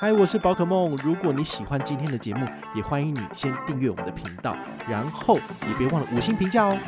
[0.00, 0.94] 嗨，我是宝可梦。
[1.02, 4.56] 如果你喜欢今天的节目，也欢迎你先订阅我们的频道，
[4.88, 5.34] 然后
[5.66, 6.78] 也别忘了五星评价哦。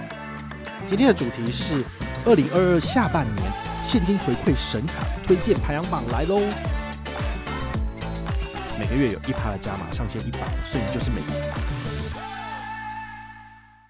[0.86, 1.84] 今天的主题是
[2.24, 3.52] 二零二二下半年
[3.82, 6.38] 现金回馈神卡推荐排行榜来喽。
[8.79, 10.38] 每个月有一趴的加码上限一百，
[10.70, 11.58] 所以你就是每一趴。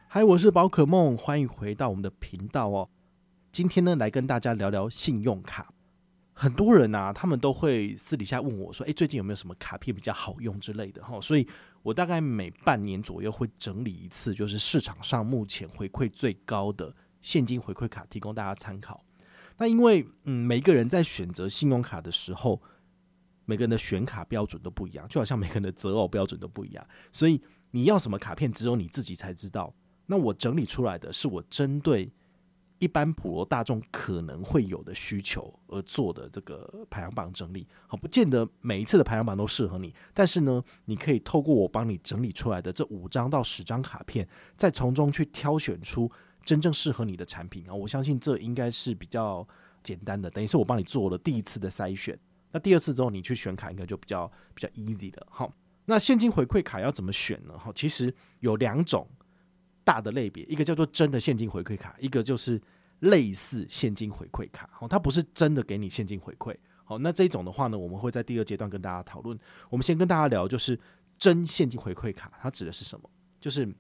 [0.09, 2.89] 嗨，我是宝可梦，欢迎回到我们的频道哦。
[3.53, 5.67] 今天呢，来跟大家聊聊信用卡。
[6.41, 11.47] 很多人啊，他们都会私底下问我说：“诶，最近有没有什么卡片比较好用之类的？”哈，所以
[11.83, 19.05] 我大概每半年左右会整理一次，就是市场上目前回馈最高的现金回馈卡，提供大家参考。
[19.59, 22.59] 那因为嗯，每个人在选择信用卡的时候，
[23.45, 27.39] 每个人的选卡标准都不一样，就好像每个人的择偶标准都不一样，所以
[27.73, 29.75] 你要什么卡片，只有你自己才知道。
[30.07, 32.11] 那我整理出来的是我针对。
[32.81, 46.11] 一般普罗大众可能会有的需求而做的这个排行榜整理，好，不见得每一次的排行榜都适合你，但是呢，你可以透过我帮你整理出来的这五张到十张卡片，再从中去挑选出
[46.43, 47.75] 真正适合你的产品啊！
[47.75, 49.47] 我相信这应该是比较
[49.83, 52.19] 简单的，等于是我帮你做了第一次的筛选，
[52.51, 55.27] 那第二次之后你去选卡应该就比较比较 easy 了。
[55.31, 55.53] 好，
[55.85, 57.59] 那现金回馈卡要怎么选呢？
[57.59, 59.07] 哈，其实有两种。
[59.85, 62.61] 大的类别，一个叫做真的现金回馈卡，一个就是
[63.01, 64.69] 类似现金回馈卡。
[64.73, 66.57] 好，它不是真的给你现金回馈。
[66.85, 69.39] 好，那这种的话呢，我们会在第二阶段跟大家讨论。
[69.69, 70.79] 我们先跟大家聊，就是
[71.17, 73.09] 真现金回馈卡，它指的是什么？
[73.41, 73.73] 就是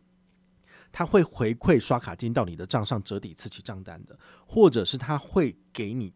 [0.92, 6.12] 它会回馈刷卡金到你的账上，折抵次期账单的，或者是它会给你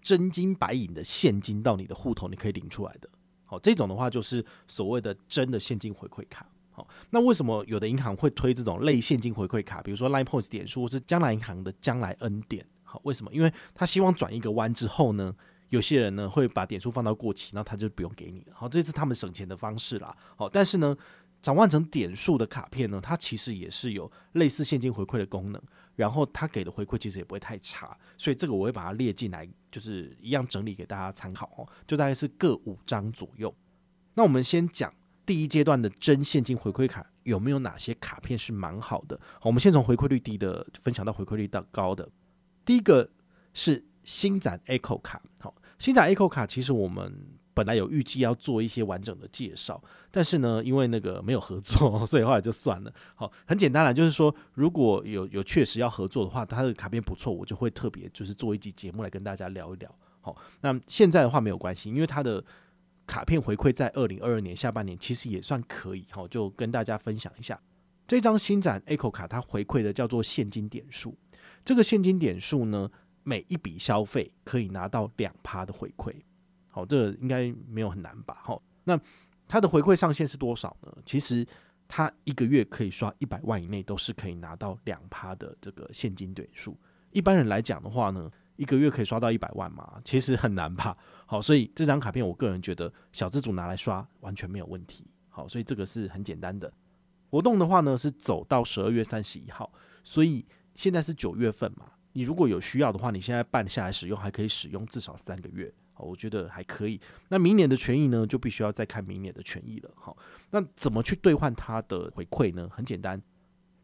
[0.00, 3.08] 真金白银的现金到你的户头，你可以领出来的。
[3.46, 6.46] 好，这种的话就是所谓的真的现金回馈卡。
[6.76, 9.80] 好，那为什么有的银行会推这种类现金回馈卡？
[9.80, 12.66] 比如说 Line Points 点数，或是将来银行的将来 N 点。
[12.82, 13.32] 好，为什么？
[13.32, 15.32] 因为他希望转一个弯之后呢，
[15.68, 18.52] 有些人呢会把点数放到过期，那他就不用给你了。
[18.54, 20.12] 好，这是他们省钱的方式啦。
[20.34, 20.96] 好，但是呢，
[21.40, 25.62] 转换成点数的卡片呢，它其实也是有类似现金回馈的功能，
[25.94, 31.68] 然后他给的回馈其实也不会太差，所以这个我会把它列进来，就是一样整理给大家参考哦。
[31.86, 33.54] 就大概是各五张左右。
[34.14, 34.92] 那我们先讲。
[35.26, 39.18] 第一阶段的真现金回馈卡有没有哪些卡片是蛮好的？
[39.40, 42.08] 好，我们先从回馈率低的分享到回馈率到高的。
[42.64, 43.08] 第一个
[43.54, 45.22] 是星展 Echo 卡。
[45.38, 52.92] 好，星展 Echo 卡其实我们本来有预计要做一些完整的介绍，但是呢，因为那个没有合作，所以后来就算了。
[53.14, 59.94] 好，很简单啦，就是说如果有有确实要合作的话，它的卡片不错，我就会特别就是做一集节目来跟大家聊一聊。
[60.20, 62.44] 好，那现在的话没有关系，因为它的。
[63.06, 67.60] 卡片回馈在二零二二年下半年其实也算可以，好，就跟大家分享一下
[68.06, 71.16] 这张新展 Echo 卡，它回馈的叫做现金点数。
[71.64, 72.90] 这个现金点数呢，
[73.22, 76.14] 每一笔消费可以拿到两趴的回馈，
[76.68, 78.38] 好，这应该没有很难吧？
[78.42, 79.00] 好，那
[79.48, 80.94] 它的回馈上限是多少呢？
[81.06, 81.46] 其实
[81.88, 86.78] 它一个月可以刷一百万以内都是可以拿到两趴的这个现金点数。
[87.12, 90.00] 一般人来讲的话呢，一个月可以刷到一百万吗？
[90.04, 90.96] 其实很难吧。
[91.26, 95.06] 好，所以这张卡片我个人觉得小资主拿来刷完全没有问题。
[95.28, 96.72] 好，所以这个是很简单的
[97.30, 99.72] 活动的话呢，是走到十二月三十一号，
[100.04, 101.86] 所以现在是九月份嘛。
[102.12, 105.72] 你如果有需要的话，你现在办下来使用，还可以使用至少三个月。
[105.94, 107.00] 好，我觉得还可以。
[107.28, 109.90] 那明年的权益呢，就必须要再看明年的权益了。
[109.96, 110.16] 好，
[110.50, 112.68] 那怎么去兑换它的回馈呢？
[112.70, 113.20] 很简单，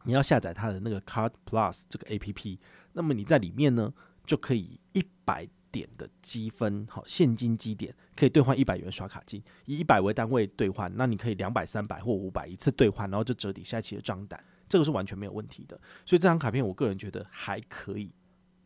[0.05, 2.59] 你要下载它的那个 Card Plus 这个 APP，
[2.93, 3.93] 那么你在里面呢，
[4.25, 15.77] 就可以一百点的积分，好，现金积点可以兑换一百元刷卡金，以一百为单位兑换，那你可以两百、三百或五百一次兑换，然后就折抵下一期的账单，这个是完全没有问题的。
[16.05, 18.15] 所以这张卡片我个人觉得还可以。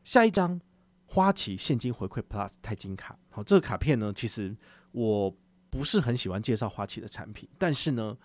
[0.05, 0.61] 下一张
[1.07, 4.57] 花旗现金回馈 Plus 钛金卡，好，这个卡片呢，其实
[4.93, 5.35] 我
[5.71, 8.17] 不是很喜欢介绍花旗的产品，但是呢，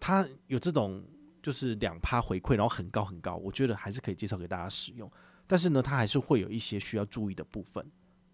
[0.00, 1.04] 它有这种
[1.42, 5.10] 就是两趴回馈，然后很高很高，我觉得还是可以介绍给大家使用。
[5.46, 7.84] 但是呢，它还是会有一些需要注意的部分。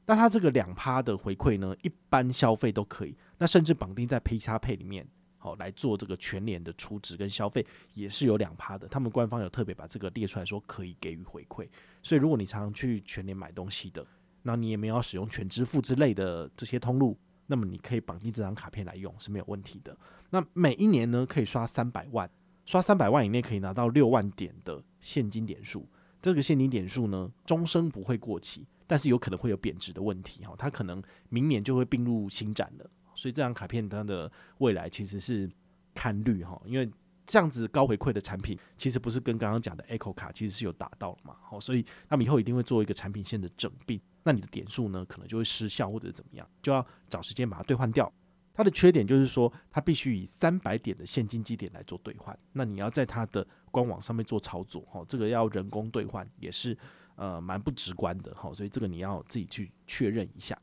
[0.09, 5.07] 那它这个两趴的回馈呢，一般消费都可以，那甚至绑定在 pxp 里面，
[5.37, 8.89] 好来做这个全联的储值跟消费也是有两趴的。
[8.89, 11.69] 他们官方有特别把这个列出来说可以给予回馈，
[12.03, 14.03] 所以如果你常常去全联买东西的，
[14.41, 17.15] 那你也没有使用全支付之类的这些通路，
[17.47, 19.95] 那么你可以绑定这张卡片来用是没有问题的。
[20.31, 22.31] 那每一年呢，可以刷三百万，
[22.65, 25.87] 刷三百万以内可以拿到六万点的现金点数，
[26.23, 28.67] 这个现金点数呢，终生不会过期。
[28.89, 35.49] 但是有可能会有贬值的问题哈，它可能明年就会并入新展了，所以这张卡片它的未来其实是
[35.95, 36.91] 看绿哈，因为
[37.27, 48.11] 这样子高回馈的产品其实不是跟刚刚讲的 Echo 卡其实是有达到了嘛，好，所以他们以后一定会做一个产品线的整并，那你的点数呢可能就会失效或者怎么样，就要找时间把它兑换掉。
[48.55, 52.37] 它的缺点就是说，它必须以三百点的现金基点来做兑换。
[52.53, 56.77] 那你要在它的官网上面做操作，哈，这个要人工兑换也是
[57.19, 60.59] 呃蛮不直观的，哈，所以这个你要自己去确认一下。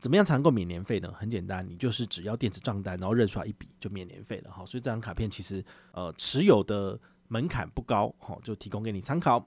[0.00, 1.12] 怎么样才能够免年费呢？
[1.12, 4.66] 很简单，你就是只要电子账单，然后认刷一笔就免年费了，哈。
[4.66, 6.98] 所以这张卡片其实呃持有的
[7.28, 9.46] 门槛不高，哈，就提供给你参考。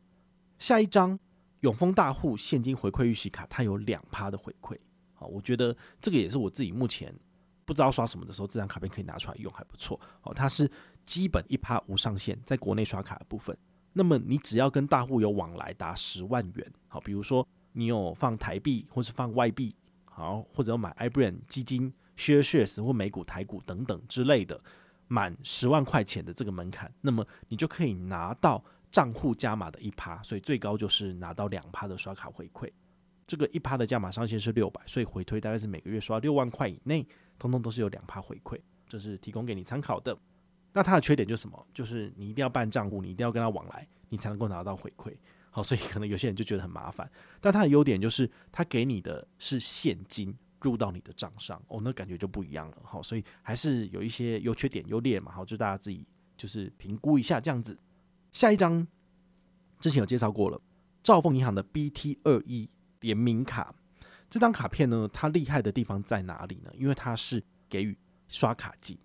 [0.59, 1.19] 下一张。
[1.61, 4.77] 永丰大户现金回馈预习卡，它有两趴的回馈，
[5.15, 7.11] 好，我觉得这个也是我自己目前
[7.65, 9.99] 不知道刷什么的时候，这张卡片可以拿出来用，还不错。
[10.21, 10.69] 好，它是
[11.03, 13.57] 基本一趴无上限，在国内刷卡的部分，
[13.97, 24.61] 那么你只要跟大户有往来达十万元，好，比如说你有放台币或是放外币，好，或者买 iBran 基金、Shares 或美股、台股等等之类的，
[25.07, 28.63] 满十万块钱的这个门槛，那么你就可以拿到。
[28.89, 32.71] 账户加码的一趴，所以最高就是拿到两趴的刷卡回馈。
[33.27, 37.05] 这个一趴的加码上限是六百，所以回推大概是每个月刷六万块以内，
[37.37, 38.57] 通通都是有两趴回馈，
[38.87, 40.17] 这是提供给你参考的。
[40.77, 41.67] 那它的缺点就是什么？
[41.73, 45.11] 就是你一定要办账户，你一定要跟他往来，你才能够拿到回馈。
[45.49, 47.09] 好，所以可能有些人就觉得很麻烦。
[47.41, 50.31] 但它的优点就是，它给你的是现金
[50.61, 52.77] 入到你的账上，哦，那感觉就不一样了。
[52.83, 55.31] 好，所以还是有一些优缺点优劣嘛。
[55.31, 56.05] 好，就大家自己
[56.37, 57.75] 就是评估一下这样子。
[58.31, 58.87] 下一张
[59.79, 60.61] 之前有介绍过了，
[61.01, 62.69] 兆丰银行的 BT 二一
[62.99, 63.73] 联名卡，
[64.29, 66.69] 这张卡片呢，它厉害的地方在哪里呢？
[66.75, 67.97] 因为它是给予
[68.27, 68.95] 刷卡金，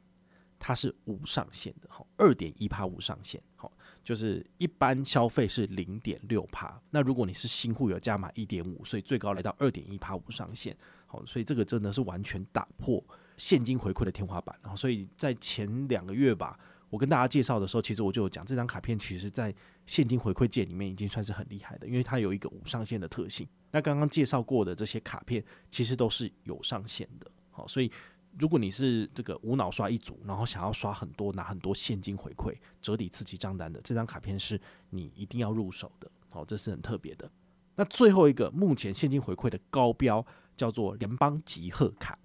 [0.64, 3.73] 它是无上限的，哈，二点一趴无上限，好，
[4.05, 10.76] 就是一般消费是零点六趴，那如果你是新户有加码一点五，所以最高来到二点一趴无上限，
[11.06, 13.05] 好，所以这个真的是完全打破
[13.37, 16.56] 现金回馈的天花板，然后所以在前两个月吧。
[16.93, 19.55] 我跟大家介绍的时候，其实我就有讲，这张卡片其实在
[19.87, 23.49] 现金回馈界里面已经算是很厉害的，因为它有一个无上限的特性。
[23.70, 27.31] 那刚刚介绍过的这些卡片，其实都是有上限的。
[27.50, 27.91] 好，所以
[28.38, 36.11] 如果你是这个无脑刷一组，然后想要刷很多拿很多现金回馈折抵刺激账单的，这张卡片是你一定要入手的。
[36.31, 37.31] 好，这是很特别的。
[37.75, 40.25] 那最后一个目前现金回馈的高标
[40.56, 42.19] 叫做联邦集贺卡，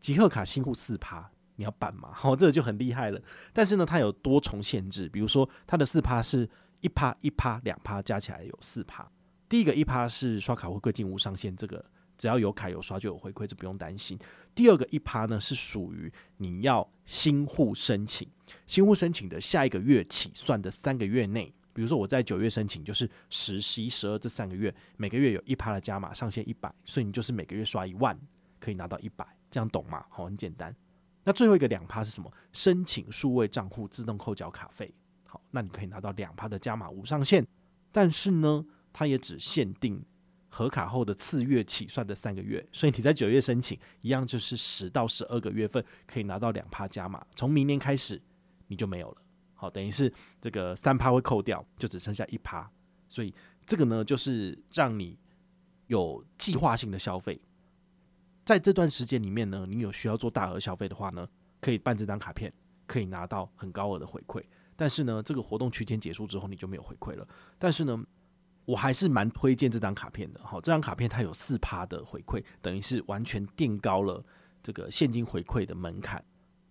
[0.00, 1.30] 集贺卡新户四趴。
[1.58, 2.10] 你要办吗？
[2.14, 3.18] 好，这个就很厉害了。
[3.54, 6.46] 但是呢，它有多重限制，比如说它的四趴是
[6.82, 9.10] 一趴、一趴、两趴，加起来有四趴。
[9.48, 11.82] 第一个一趴是刷卡回馈金无上限，这个
[12.16, 14.18] 只要有卡有刷就有回馈，这不用担心。
[14.54, 18.28] 第二个一趴呢是属于你要新户申请，
[18.66, 28.18] 新户申请的下一个月起算的三个月内，比如说我在九月申请，就是十、十一、十二这三个月，每个月有一趴的加码，上限一百，所以你就是每个月刷一万
[28.58, 30.04] 可以拿到一百，这样懂吗？
[30.08, 30.74] 好，很简单。
[31.22, 32.32] 那最后一个两趴是什么？
[32.52, 34.94] 申请数位账户自动扣缴卡费。
[35.26, 37.44] 好，那你可以拿到两趴的加码无上限，
[37.92, 40.00] 但是呢，它也只限定
[40.56, 47.22] 核卡后的次月起算的三个月，所以你在九月申请，一样就是十到十二个月份可以拿到两趴加码。
[47.34, 48.18] 从明年开始
[48.66, 49.16] 你就没有了。
[49.52, 50.10] 好，等于是
[50.40, 52.66] 这个三趴会扣掉，就只剩下一趴。
[53.06, 53.34] 所以
[53.66, 55.18] 这个呢，就是让你
[55.88, 57.38] 有计划性的消费。
[58.42, 61.28] 在这段时间里面呢，你有需要做大额消费的话呢，
[61.60, 62.50] 可以办这张卡片，
[62.86, 64.42] 可以拿到很高额的回馈。
[64.74, 67.28] 但是呢，这个活动区间结束之后，你就没有回馈了。
[67.58, 68.02] 但是呢，
[68.66, 70.40] 我还是蛮推荐这张卡片的。
[70.42, 74.22] 好，这张卡片它有四趴的回馈，等于是完全垫高了
[74.62, 76.22] 这个现金回馈的门槛。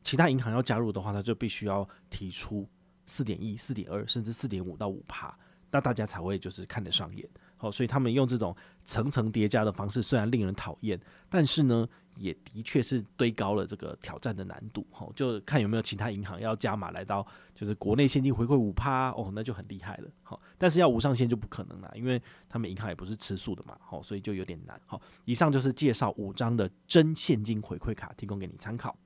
[0.03, 2.69] 其他银行要加入的话，它就必须要提出
[3.08, 5.36] 四点一、四点二，甚至四点五到五趴，
[5.72, 7.27] 那大家才会就是看得上眼。
[7.57, 14.85] 好，所以他们用这种层层叠加的方式，虽然令人讨厌，但是呢，也的确是堆高了这个挑战的难度。
[14.91, 20.09] 好，就看有没有其他银行要加码来到，就是国内现金回馈五趴哦，那就很厉害了。
[20.21, 23.77] 好，但是要无上限就不可能了，因为他们银行也不是吃素的嘛。
[23.79, 24.79] 好，所以就有点难。
[24.85, 28.97] 好，以上就是介绍五张的真现金回馈卡，提供给你参考。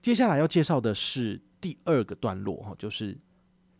[0.00, 3.18] 接下来要介绍的是第二个段落哈，就是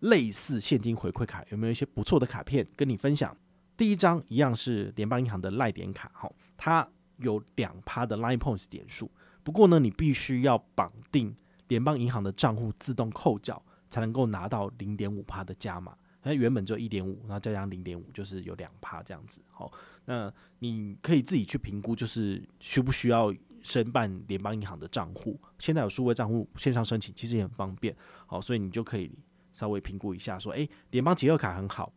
[0.00, 3.34] 类似现金回馈卡有没有一些不错的卡片跟你分享。
[3.80, 9.10] 第一张一样是联邦银行的赖点卡，哈，它有两趴的 Line Points 点数，
[9.42, 11.34] 不过呢，你必须要绑定
[11.68, 15.96] 联邦银行的账户自动扣缴，才能够拿到零点五趴的加码。
[16.22, 19.40] 那原本就一点五，然后再加上零点五，就是有两趴这样子。
[19.48, 19.72] 好，
[20.04, 25.40] 那你可以自己去评估，就是需不需要申办联邦银行的账户。
[25.58, 27.96] 现在有数位账户线上申请，其实也很方便。
[28.26, 29.10] 好，所以你就可以
[29.54, 31.90] 稍微评估一下，说，诶，联邦集贺卡很好。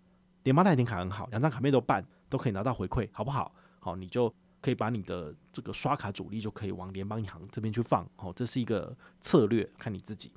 [0.43, 3.53] 联邦赖点卡很好，两张卡片都办，都可以拿到回馈，好不好？
[3.79, 10.31] 好，你就可以把你的这个刷卡主力就可以往联邦银行这边去放，好，这是一个策略，看你自己。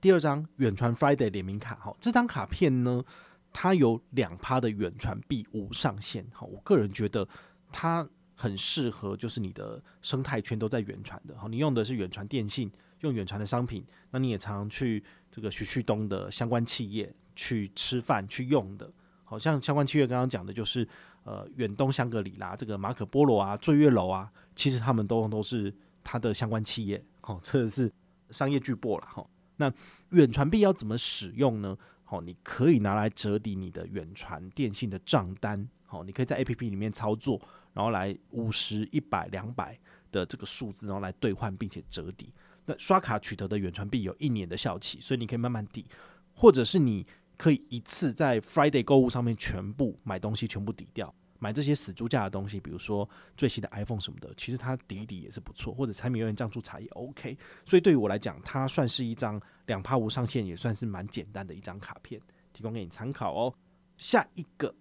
[0.00, 3.04] 第二张远传 Friday 联名卡，好，这张卡片呢，
[3.52, 7.28] 它有两趴的远传币无上限，好，我个人觉得
[7.70, 12.68] 它很适合，就是你的生态圈都在远传的，好，你用的是远传电信，
[13.00, 18.92] 用远传的商品，那你也常常去这个徐旭东的相关企业去吃饭去用的，
[19.32, 20.86] 好像相关企业刚刚讲的就是
[21.24, 25.74] 呃远东香格里拉这个马可波罗啊、醉月楼啊，其实他们都都是
[26.04, 27.90] 它的相关企业，好，这是
[28.28, 29.26] 商业巨擘了哈。
[29.56, 29.72] 那
[30.10, 31.74] 远传币要怎么使用呢？
[32.04, 37.40] 好，你可以拿来折抵你的远传电信的账单，好，你可以在 APP 里面操作。
[37.72, 39.78] 然后来五十、一百、两百
[40.10, 42.30] 的这个数字，然后来兑换并且折抵。
[42.66, 45.86] 那刷卡取得的远传币有一年的效期，所以你可以慢慢抵，
[46.34, 47.06] 或者是你
[47.42, 51.12] 可以一次在 Friday 购物上面全部买东西，全部抵掉。
[51.40, 57.36] 买这些死猪价的东西，比如说最新的 iPhone 什么的，其实它抵一抵也是不错，或者柴米油盐酱醋茶也 OK。
[57.66, 62.20] 所以对于我来讲，它算是一张两趴无上限，也算是蛮简单的一张卡片，
[62.52, 63.52] 提供给你参考哦。
[63.96, 64.72] 下一个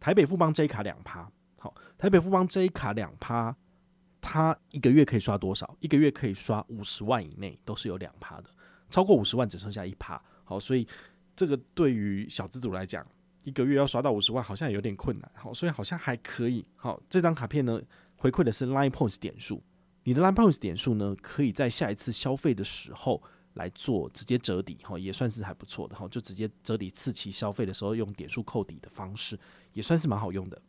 [0.00, 1.30] 台北富邦 J 卡两趴。
[1.60, 3.56] 好，台北富邦 J 卡两趴，
[4.20, 5.76] 它一个月可以刷多少？
[5.78, 8.50] 一个月可以刷五十万以内都是有两趴的，
[8.90, 10.20] 超过五十万只剩下一趴。
[10.42, 10.84] 好，所以
[11.40, 13.02] 这个对于小资主来讲，
[13.44, 15.32] 一个月要刷到五十万好像有点困难。
[15.34, 16.62] 好，所以好像还可以。
[16.76, 17.80] 好，这张卡片呢，
[18.18, 19.62] 回馈的是 Line Points 点数，
[20.04, 23.22] 你的 Line Points 点数呢，可以在下一次消费的时候
[23.54, 24.76] 来做直接折抵。
[24.82, 25.96] 哈，也算是还不错的。
[25.96, 29.40] 哈，就直接折抵次期消费的时候用点数扣抵的方式，
[29.72, 30.60] 也算是蛮好用的。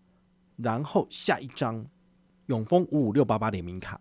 [0.55, 1.85] 然后下一张
[2.45, 3.99] 永丰五五六八八联名卡，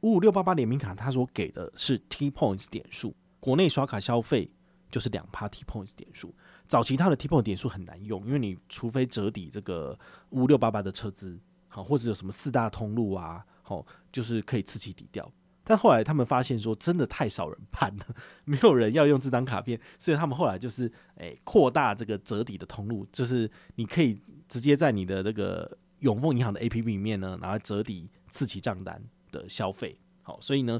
[0.00, 4.48] 五五六八八联名卡，它所给的是 T Points 点数，国内刷卡消费
[4.90, 6.34] 就是两趴 T Points 点数。
[6.66, 9.98] 早期它的 T Points 点数很难用，因为你除非折抵这个
[10.30, 11.38] 五六八八的车资，
[11.68, 15.30] 好，或者有什么四大通路啊，好，就是可以自己抵掉。
[15.64, 18.06] 但后来他们发现说，真的太少人办了，
[18.44, 25.78] 没有人要用这张卡片，所以他们后来就是诶扩大这个折抵的通路，就是你可以直接在你的这个。
[26.00, 29.02] 永丰银行的 APP 里面呢，拿来折抵次期账单
[29.32, 30.78] 的消费，好，所以呢，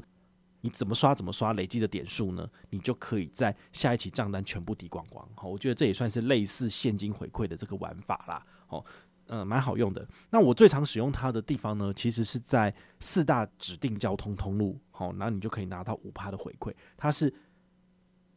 [0.61, 5.27] 你怎么刷怎么刷，累积的点数呢，你就可以在下一期账单全部抵光光。
[5.35, 8.45] 好，我觉得这也算是类似现金回馈的这个玩法啦。
[8.65, 8.83] 好，
[9.27, 10.05] 嗯，蛮好用的。
[10.29, 14.79] 那我最常使用它的地方呢，其实是在四大指定交通通路。
[14.89, 16.73] 好，那你就可以拿到五趴的回馈。
[16.97, 17.33] 它是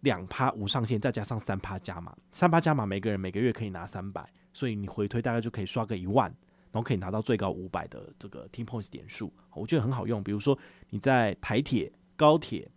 [0.00, 6.34] 两趴无上限，再加上三趴加码，三趴加码，每个人每个月可以拿三百，所以你回推大概就可以刷个一万。
[6.72, 10.22] 然后可以拿到最高五百的这个 T Points 点数，我觉得很好用。
[10.22, 10.56] 比如说
[10.90, 12.70] 你在台铁、高铁，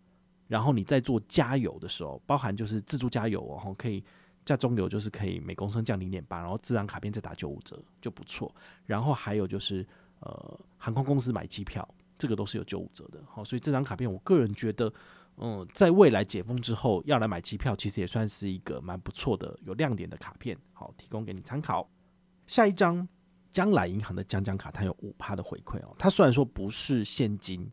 [0.47, 4.01] 然后你在做加油的时候，包含就是自助加油，然后可以
[4.45, 8.49] 加中油，就是可以每公升降零点八，然后自然卡片再打九五折就不错。
[8.85, 9.85] 然后还有就是
[10.21, 11.85] 呃航空公司买机票，
[12.17, 13.21] 这个都是有九五折的。
[13.27, 14.93] 好，所以这张卡片我个人觉得，
[15.35, 20.57] 嗯，在未来解封之后要来买机票，其实也算是一个蛮不错的、有亮点的卡片。
[20.71, 21.89] 好，提供给你参考。
[22.47, 23.05] 下一张。
[23.53, 25.95] 将来银行的将将卡，它有五趴的回馈哦。
[25.99, 27.71] 它虽然说不是现金，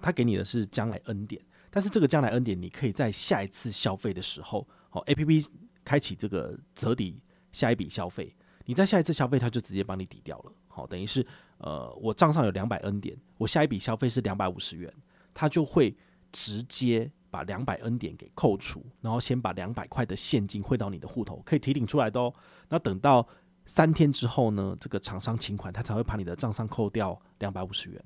[0.00, 5.46] 他给你的是将来 N 点，但是这个将来 N 点，你可以在下一次消费的时候，哦，APP
[5.84, 7.20] 开启这个折抵
[7.52, 8.34] 下一笔消费，
[8.64, 10.52] 你在下一次消费，它就直接帮你抵掉了。
[10.68, 11.24] 好，等于是
[11.58, 14.92] 呃，我账上有两百 N 点，我下一笔消费是两百五十元，
[15.32, 15.96] 它就会
[16.32, 22.34] 直接把两百 N 点给扣除，然后先把两百块的现金汇到你的户头，可以提领出来的哦。
[22.68, 23.26] 那等到
[23.66, 28.04] 三天之后呢，这个厂商请款，他才会把你的账上扣掉两百五十元。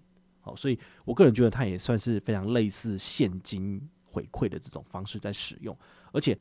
[0.57, 5.77] 所以我个人觉得它也算是非常类似现金回馈的这种方式在使用。
[6.13, 6.39] 而且，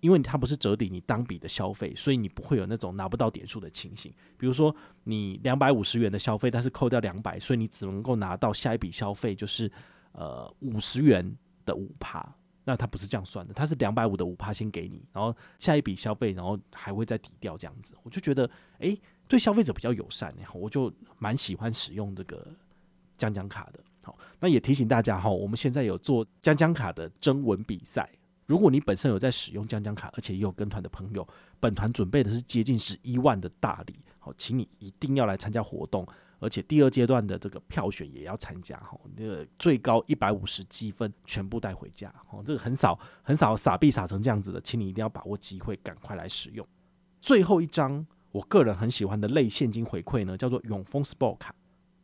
[0.00, 4.12] 因为它不是折抵你当笔的消费，所以你不会有那种拿不到点数的情形。
[4.36, 9.70] 比如说，你两百五十元的消费，但是扣掉两百，所以你只能够拿到下一笔消费就是
[10.12, 12.34] 呃五十元的五趴。
[12.64, 17.96] 那它不是这样算的，它是两百五的五趴先给你，然后下一笔消费，然后还会再抵掉这样子。
[18.04, 22.46] 我就觉得，哎、对消费者比较友善，然后我就蛮喜欢使用这个
[23.22, 23.78] 将将卡的。
[24.02, 28.10] 好，那也提醒大家哈，我们现在有做将将卡的征文比赛，
[28.46, 31.26] 如果你本身有在使用将将卡，而且也有跟团的朋友，
[31.60, 36.04] 本团准备的是接近十一万的大礼，好，请你一定要来参加活动。
[36.40, 46.66] 而且第二阶段的这个票选也要参加哈，那个最高一百五十积分全部带回家哦，这个很少很少傻币撒成这样子的，请你一定要把握机会，赶快来使用。
[47.20, 51.54] 最后一张我个人很喜欢的类现金回馈呢，叫做永丰 Sport 卡。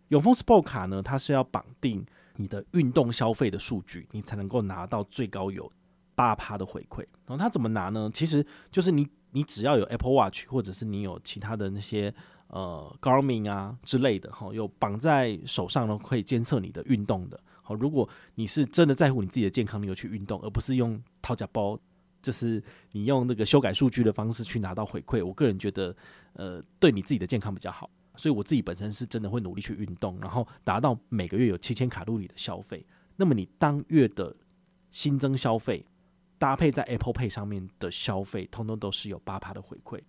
[0.08, 2.04] 永丰 Sport 卡呢，它是要绑定
[2.36, 5.70] 你的运动消费的数据，你才能够拿到最高有
[6.14, 6.98] 八趴的回馈。
[7.26, 8.10] 然后它怎么拿呢？
[8.12, 12.14] 其实就是你你只要有 Apple Watch，或者是你有其他的那些。
[12.50, 17.38] 呃，Garmin 啊之类的，哈，有绑在手上呢，可以监测你的运动的。
[17.60, 21.78] 好，如果你是真的在乎你自己的健康，你有去运动，而不是用掏假包，
[22.22, 25.94] 就是你用那个修改数据的方式去拿到回馈，我个人觉得，
[26.32, 27.90] 呃，对你自己的健康比较好。
[28.18, 32.84] 所以我自己本身是真的会努力去运动，然后达到每个月有七千卡路里的消费。
[33.14, 34.34] 那么你当月的
[34.90, 35.86] 新增消费，
[36.36, 40.00] 搭配在 Apple Pay 上面的消费，通通都是有八趴的回馈。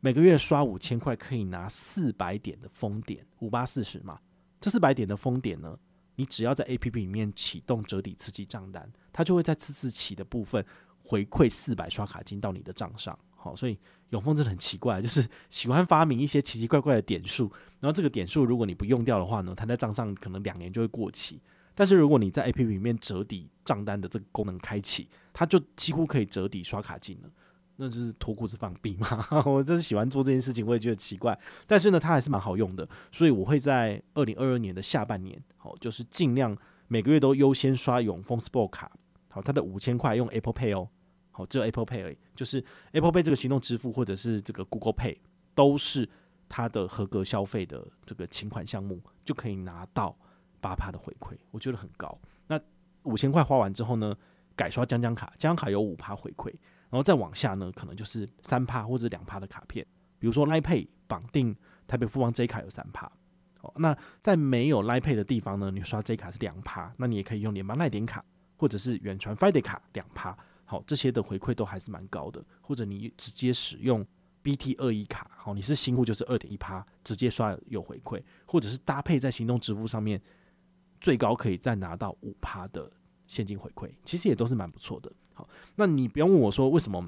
[0.00, 4.18] 每个月刷五千块可以拿四百点的丰点，五八四十嘛。
[4.60, 5.78] 这四百点的丰点呢，
[6.16, 10.64] 你只要在 APP 里面启动折抵刺激账单，它就会在次次起的部分
[11.04, 13.16] 回馈四百刷卡金到你的账上。
[13.42, 13.76] 好，所以
[14.10, 21.40] 永丰真的很奇怪，就是喜欢发明一些奇奇怪怪的点数，然后这个点数如果你不用掉的话呢，它在账上可能两年就会过期。
[21.74, 27.30] 但是如果你在 APP 里面折抵账单的这个功能开启，它就几乎可以折抵刷卡金了。
[27.76, 29.26] 那就是脱裤子放屁嘛！
[29.46, 31.36] 我真是喜欢做这件事情，我也觉得奇怪。
[31.66, 36.56] 但是呢，它还是蛮好用的，所以我会在二零二二年的下半年，好，就是尽量
[36.86, 38.92] 每个月都优先刷永丰 Sport 卡。
[39.30, 40.86] 好，它的五千块用 Apple Pay 哦，
[41.32, 45.16] 好，只有 Apple Pay 而已，就是 Apple Pay 这个行动支付或者是这个 Google Pay
[45.54, 46.08] 都是
[46.48, 50.16] 它的合格消费的这个请款项目，就可以拿到
[50.60, 52.16] 八趴的回馈，我觉得很高。
[52.46, 52.60] 那
[53.04, 54.14] 五千块花完之后呢，
[54.54, 56.48] 改刷将将卡，将将卡有五趴回馈，
[56.90, 59.86] 然后再往下呢，可能就是三趴或者两趴的卡片，
[60.18, 63.10] 比如说 Lipay 绑定台北富邦 J 卡有三趴。
[63.62, 68.22] 哦，那在没有 Lipay 的地方呢，你刷 J 卡是两趴，那你也可以用联邦赖点卡
[68.56, 70.36] 或者是远传 Friday 卡两趴。
[70.72, 74.02] 好，这些的回馈都还是蛮高的，或者你直接使用
[74.42, 80.18] BT 二一卡，好，你是新户就是二点一趴，直接刷有回馈，或者是搭配在行动支付上面。
[80.98, 82.90] 最高可以再拿到五趴的
[83.26, 85.12] 现金回馈，其实也都是蛮不错的。
[85.34, 87.06] 好，那你不用问我说为什么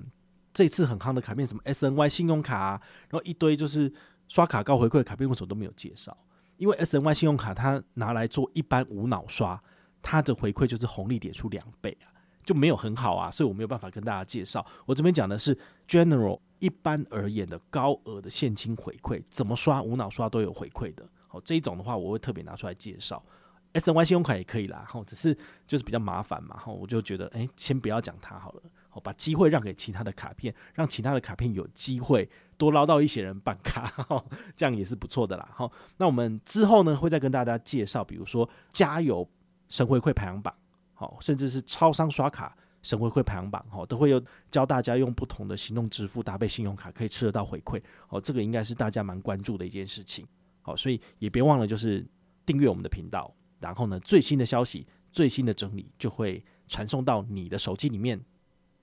[0.53, 3.91] 这次很夯的卡片，什么 SNY 信用卡啊，然后一堆就是
[4.29, 6.15] 刷卡高回馈的卡片，为什么都没有介绍？
[6.59, 9.63] 因为 SNY 信用卡它拿来做一般无脑刷，
[10.03, 12.11] 它的回馈就是红利点数两倍啊，
[12.45, 14.65] 就没有很好啊，所以我没有办法跟大家介绍。
[14.87, 15.57] 我这边讲的是
[15.89, 21.07] General 一般而言的高额的现金回馈，怎么刷无脑刷都有回馈的。
[21.27, 23.23] 好，这一种的话，我会特别拿出来介绍。
[23.73, 25.37] SNY 信用卡也可以啦，好，只是
[25.67, 34.25] 就是比较麻烦嘛，好，我就觉得，诶、先不要讲它好了，好，把机会让给其他的卡片，让其他的卡片有机会多捞到一些人办卡，吼，
[34.57, 35.73] 这样也是不错的啦，好。
[35.97, 39.29] 那我们之后呢，会再跟大家介绍，比如说加油
[39.69, 40.55] 神回馈排行榜，
[41.05, 50.27] 哦，甚至是超商刷卡省回馈排行榜，哦，都会有教大家用不同的行动支付搭配信用卡可以吃得到回馈，哦，这个应该是大家蛮关注的一件事情，
[50.63, 52.07] 好，所以也别忘了就是
[52.45, 53.35] 订阅我们的频道。
[53.61, 58.23] 然后呢，最新的消息、最新的整理就会传送到你的手机里面。